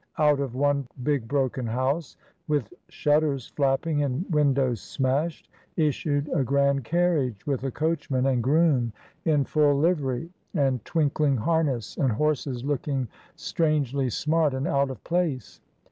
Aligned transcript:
Out 0.17 0.39
of 0.39 0.55
one 0.55 0.87
big 1.03 1.27
broken 1.27 1.67
house, 1.67 2.17
with 2.47 2.73
shutters 2.89 3.49
flapping 3.49 4.01
and 4.01 4.25
windows 4.31 4.81
smashed, 4.81 5.47
issued 5.77 6.27
a 6.33 6.43
grand 6.43 6.83
carriage, 6.85 7.45
with 7.45 7.63
a 7.63 7.69
coachman 7.69 8.25
and 8.25 8.41
groom 8.41 8.93
in 9.25 9.41
AT 9.41 9.47
VERSAILLES. 9.47 9.53
203 9.53 9.61
full 9.61 9.77
livery, 9.79 10.29
and 10.55 10.83
twinkling 10.85 11.37
harness, 11.37 11.97
and 11.97 12.13
horses 12.13 12.65
look 12.65 12.87
ing 12.87 13.09
strangely 13.35 14.09
smart 14.09 14.55
and 14.55 14.67
out 14.67 14.89
of 14.89 15.03
place. 15.03 15.61